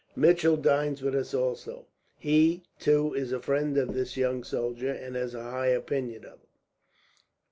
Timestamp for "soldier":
4.43-4.89